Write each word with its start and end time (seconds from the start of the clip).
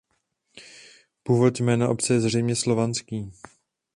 Původ 1.23 1.59
jména 1.59 1.89
obce 1.89 2.13
je 2.13 2.21
zřejmě 2.21 2.55
slovanský. 2.55 3.31